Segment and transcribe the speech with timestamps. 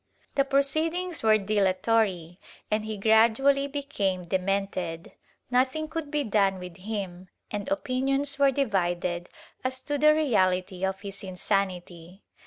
[0.33, 2.39] The pro ceedings were dilatory
[2.71, 5.11] and he gradually became demented;
[5.51, 9.29] nothing could be done with him and opinions were divided
[9.63, 12.23] as to the reality of his insanity.